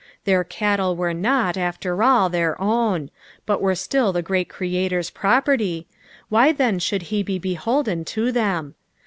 Their 0.25 0.43
cattle 0.43 0.95
were 0.95 1.13
not, 1.13 1.57
after 1.57 2.01
all, 2.01 2.27
their 2.27 2.59
own, 2.59 3.11
but 3.45 3.61
were 3.61 3.73
aliil 3.73 4.11
the 4.11 4.23
great 4.23 4.49
Creator's 4.49 5.11
property, 5.11 5.85
why 6.27 6.51
then 6.53 6.79
should 6.79 7.03
he 7.13 7.21
be 7.21 7.37
beholden 7.37 8.03
to 8.05 8.31
them. 8.31 8.73